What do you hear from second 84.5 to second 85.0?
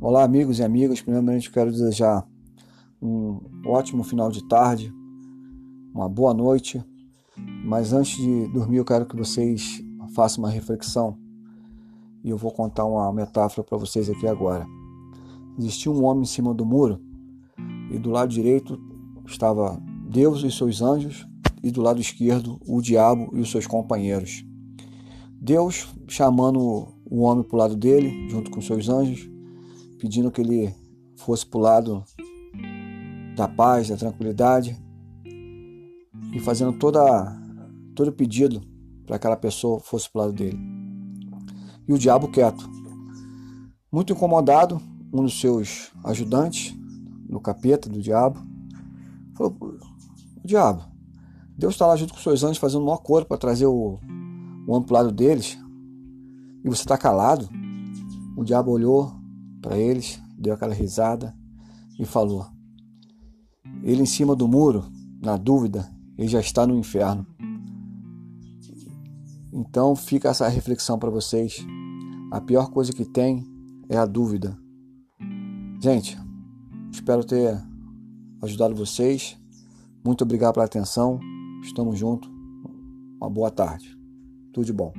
Tudo de bom.